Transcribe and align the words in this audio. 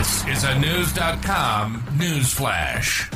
This 0.00 0.24
is 0.28 0.44
a 0.44 0.54
Knewz.com 0.54 1.84
news 1.98 2.32
flash. 2.32 3.10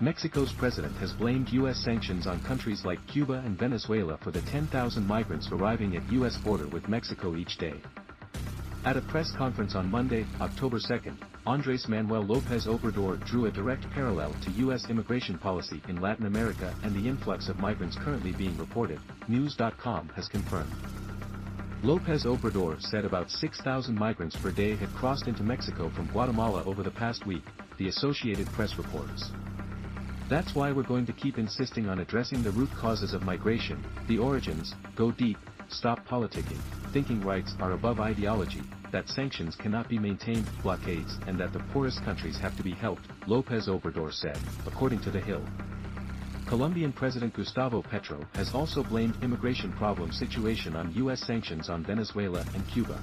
Mexico's 0.00 0.52
president 0.52 0.96
has 0.96 1.12
blamed 1.12 1.48
U.S. 1.50 1.78
sanctions 1.78 2.26
on 2.26 2.40
countries 2.40 2.84
like 2.84 2.98
Cuba 3.06 3.34
and 3.46 3.56
Venezuela 3.56 4.16
for 4.16 4.32
the 4.32 4.40
10,000 4.40 5.06
migrants 5.06 5.48
arriving 5.52 5.96
at 5.96 6.10
U.S. 6.10 6.36
border 6.36 6.66
with 6.66 6.88
Mexico 6.88 7.36
each 7.36 7.58
day. 7.58 7.74
At 8.84 8.96
a 8.96 9.02
press 9.02 9.30
conference 9.30 9.76
on 9.76 9.88
Monday, 9.88 10.26
October 10.40 10.80
2, 10.80 11.12
Andres 11.46 11.86
Manuel 11.86 12.22
Lopez 12.22 12.66
Obrador 12.66 13.24
drew 13.24 13.46
a 13.46 13.52
direct 13.52 13.88
parallel 13.92 14.34
to 14.42 14.50
U.S. 14.62 14.90
immigration 14.90 15.38
policy 15.38 15.80
in 15.86 16.00
Latin 16.00 16.26
America 16.26 16.74
and 16.82 16.92
the 16.92 17.08
influx 17.08 17.48
of 17.48 17.60
migrants 17.60 17.96
currently 17.96 18.32
being 18.32 18.58
reported, 18.58 18.98
Knewz.com 19.28 20.08
has 20.16 20.26
confirmed. 20.26 20.74
Lopez 21.84 22.22
Obrador 22.26 22.80
said 22.80 23.04
about 23.04 23.28
6,000 23.28 23.98
migrants 23.98 24.36
per 24.36 24.52
day 24.52 24.76
had 24.76 24.94
crossed 24.94 25.26
into 25.26 25.42
Mexico 25.42 25.90
from 25.90 26.06
Guatemala 26.06 26.62
over 26.64 26.80
the 26.84 26.92
past 26.92 27.26
week, 27.26 27.42
the 27.76 27.88
Associated 27.88 28.46
Press 28.52 28.78
reports. 28.78 29.32
That's 30.28 30.54
why 30.54 30.70
we're 30.70 30.84
going 30.84 31.06
to 31.06 31.12
keep 31.12 31.38
insisting 31.38 31.88
on 31.88 31.98
addressing 31.98 32.44
the 32.44 32.52
root 32.52 32.70
causes 32.70 33.14
of 33.14 33.24
migration, 33.24 33.84
the 34.06 34.16
origins, 34.16 34.76
go 34.94 35.10
deep, 35.10 35.38
stop 35.66 36.06
politicking, 36.06 36.60
thinking 36.92 37.20
rights 37.20 37.56
are 37.58 37.72
above 37.72 37.98
ideology, 37.98 38.62
that 38.92 39.08
sanctions 39.08 39.56
cannot 39.56 39.88
be 39.88 39.98
maintained, 39.98 40.48
blockades, 40.62 41.18
and 41.26 41.36
that 41.40 41.52
the 41.52 41.64
poorest 41.72 42.00
countries 42.04 42.38
have 42.38 42.56
to 42.56 42.62
be 42.62 42.70
helped, 42.70 43.08
Lopez 43.26 43.66
Obrador 43.66 44.12
said, 44.12 44.38
according 44.68 45.00
to 45.00 45.10
The 45.10 45.20
Hill. 45.20 45.42
Colombian 46.52 46.92
President 46.92 47.32
Gustavo 47.32 47.80
Petro 47.80 48.26
has 48.34 48.54
also 48.54 48.82
blamed 48.82 49.16
immigration 49.22 49.72
problem 49.72 50.12
situation 50.12 50.76
on 50.76 50.92
U.S. 50.96 51.24
sanctions 51.24 51.70
on 51.70 51.82
Venezuela 51.82 52.44
and 52.54 52.68
Cuba. 52.68 53.00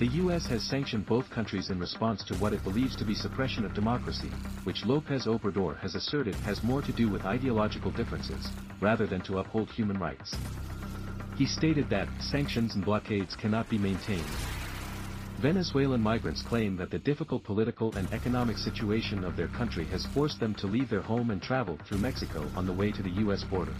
The 0.00 0.08
U.S. 0.24 0.46
has 0.46 0.64
sanctioned 0.64 1.06
both 1.06 1.30
countries 1.30 1.70
in 1.70 1.78
response 1.78 2.24
to 2.24 2.34
what 2.38 2.52
it 2.52 2.64
believes 2.64 2.96
to 2.96 3.04
be 3.04 3.14
suppression 3.14 3.64
of 3.64 3.72
democracy, 3.72 4.32
which 4.64 4.84
Lopez 4.84 5.26
Obrador 5.26 5.78
has 5.78 5.94
asserted 5.94 6.34
has 6.34 6.64
more 6.64 6.82
to 6.82 6.90
do 6.90 7.08
with 7.08 7.24
ideological 7.24 7.92
differences, 7.92 8.48
rather 8.80 9.06
than 9.06 9.20
to 9.20 9.38
uphold 9.38 9.70
human 9.70 10.00
rights. 10.00 10.34
He 11.36 11.46
stated 11.46 11.88
that 11.90 12.08
sanctions 12.18 12.74
and 12.74 12.84
blockades 12.84 13.36
cannot 13.36 13.70
be 13.70 13.78
maintained. 13.78 14.26
Venezuelan 15.40 16.02
migrants 16.02 16.42
claim 16.42 16.76
that 16.76 16.90
the 16.90 16.98
difficult 16.98 17.42
political 17.44 17.94
and 17.96 18.12
economic 18.12 18.58
situation 18.58 19.24
of 19.24 19.36
their 19.36 19.48
country 19.48 19.86
has 19.86 20.04
forced 20.12 20.38
them 20.38 20.54
to 20.54 20.66
leave 20.66 20.90
their 20.90 21.00
home 21.00 21.30
and 21.30 21.42
travel 21.42 21.78
through 21.86 21.96
Mexico 21.96 22.46
on 22.56 22.66
the 22.66 22.72
way 22.72 22.92
to 22.92 23.02
the 23.02 23.10
U.S. 23.24 23.42
border. 23.44 23.72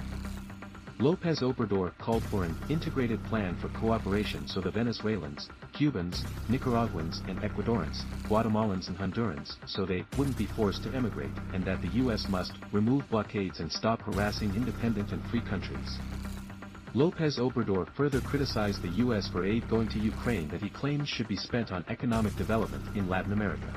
Lopez 0.98 1.40
Obrador 1.40 1.92
called 1.98 2.24
for 2.30 2.44
an 2.44 2.56
integrated 2.70 3.22
plan 3.24 3.58
for 3.60 3.68
cooperation 3.78 4.48
so 4.48 4.62
the 4.62 4.70
Venezuelans, 4.70 5.50
Cubans, 5.74 6.24
Nicaraguans 6.48 7.22
and 7.28 7.38
Ecuadorians, 7.42 8.06
Guatemalans 8.26 8.88
and 8.88 8.96
Hondurans 8.96 9.56
so 9.66 9.84
they 9.84 10.06
wouldn't 10.16 10.38
be 10.38 10.46
forced 10.46 10.82
to 10.84 10.94
emigrate 10.94 11.36
and 11.52 11.62
that 11.66 11.82
the 11.82 11.88
U.S. 11.88 12.26
must 12.30 12.54
remove 12.72 13.06
blockades 13.10 13.60
and 13.60 13.70
stop 13.70 14.00
harassing 14.00 14.54
independent 14.54 15.12
and 15.12 15.22
free 15.26 15.42
countries. 15.42 15.98
Lopez 16.92 17.38
Obrador 17.38 17.86
further 17.94 18.20
criticized 18.20 18.82
the 18.82 18.96
U.S. 19.04 19.28
for 19.28 19.44
aid 19.44 19.68
going 19.68 19.88
to 19.90 20.00
Ukraine 20.00 20.48
that 20.48 20.60
he 20.60 20.68
claims 20.68 21.08
should 21.08 21.28
be 21.28 21.36
spent 21.36 21.70
on 21.70 21.84
economic 21.88 22.34
development 22.34 22.84
in 22.96 23.08
Latin 23.08 23.32
America. 23.32 23.72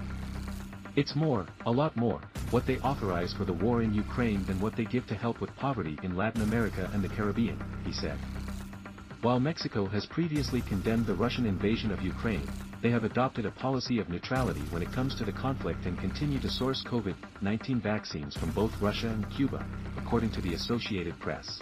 It's 0.95 1.16
more, 1.16 1.45
a 1.67 1.72
lot 1.72 1.95
more, 1.95 2.22
what 2.50 2.66
they 2.66 2.80
authorize 2.80 3.31
for 3.31 3.45
the 3.45 3.53
war 3.53 3.84
in 3.84 3.94
Ukraine 3.94 4.44
than 4.45 4.59
what 4.59 4.75
they 4.75 4.86
give 4.86 5.06
to 5.08 5.16
help 5.16 5.41
with 5.41 5.56
poverty 5.56 5.95
in 6.02 6.16
Latin 6.16 6.41
America 6.41 6.89
and 6.91 7.03
the 7.03 7.09
Caribbean, 7.09 7.61
he 7.86 7.94
said. 7.94 8.17
While 9.22 9.39
Mexico 9.39 9.86
has 9.86 10.08
previously 10.08 10.61
condemned 10.61 11.06
the 11.06 11.14
Russian 11.14 11.45
invasion 11.45 11.91
of 11.91 12.02
Ukraine, 12.02 12.50
they 12.81 12.89
have 12.89 13.03
adopted 13.03 13.45
a 13.45 13.52
policy 13.52 14.00
of 14.00 14.09
neutrality 14.09 14.64
when 14.72 14.81
it 14.81 14.91
comes 14.91 15.14
to 15.16 15.23
the 15.23 15.31
conflict 15.31 15.86
and 15.86 16.00
continue 16.00 16.39
to 16.39 16.50
source 16.50 16.84
COVID-19 16.89 17.80
vaccines 17.80 18.35
from 18.35 18.52
both 18.53 18.72
Russia 18.81 19.09
and 19.09 19.29
Cuba, 19.29 19.63
according 19.97 20.31
to 20.31 20.41
the 20.41 20.56
Associated 20.56 21.18
Press. 21.19 21.62